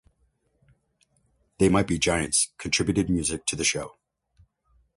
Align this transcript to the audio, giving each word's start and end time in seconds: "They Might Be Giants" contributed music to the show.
"They 1.59 1.69
Might 1.69 1.85
Be 1.85 1.99
Giants" 1.99 2.53
contributed 2.57 3.07
music 3.07 3.45
to 3.45 3.55
the 3.55 3.63
show. 3.63 3.97